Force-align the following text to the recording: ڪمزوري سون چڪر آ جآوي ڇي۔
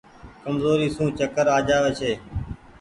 ڪمزوري 0.43 0.87
سون 0.95 1.09
چڪر 1.19 1.45
آ 1.55 1.57
جآوي 1.67 1.91
ڇي۔ 1.99 2.11